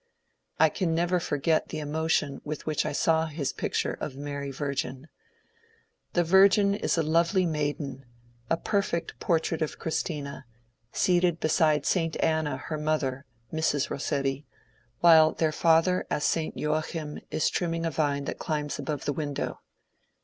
I 0.59 0.69
can 0.69 0.95
never 0.95 1.19
forget 1.19 1.67
the 1.69 1.77
emotion 1.77 2.41
with 2.43 2.65
which 2.65 2.87
I 2.87 2.91
saw 2.91 3.27
his 3.27 3.53
picture 3.53 3.93
of" 4.01 4.15
Mary 4.27 4.49
Virgin." 4.49 5.09
The 6.13 6.23
Virgin 6.23 6.73
is 6.73 6.97
a 6.97 7.03
lovely 7.03 7.45
maiden, 7.45 8.05
a 8.49 8.57
perfect 8.57 9.19
portrait 9.19 9.61
of 9.61 9.77
Christina, 9.77 10.47
seated 10.91 11.39
beside 11.39 11.85
St. 11.85 12.17
Anna 12.19 12.57
her 12.57 12.79
mother 12.79 13.27
D. 13.51 13.57
G. 13.57 13.57
BOSSETTI'S 13.61 13.91
MAGDALENE 13.91 14.43
126 15.01 15.01
(Mrs. 15.01 15.01
RoBsetti), 15.01 15.01
while 15.01 15.33
their 15.33 15.51
father 15.51 16.07
as 16.09 16.23
St. 16.23 16.57
Joachim 16.57 17.19
is 17.29 17.47
trimming 17.51 17.85
a 17.85 17.91
vine 17.91 18.25
that 18.25 18.39
climbs 18.39 18.79
above 18.79 19.05
the 19.05 19.13
window. 19.13 19.59